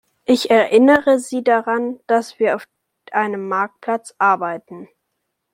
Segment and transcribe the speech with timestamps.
[0.25, 2.65] Ich erinnere Sie daran, dass wir auf
[3.11, 4.89] einem Marktplatz arbeiten.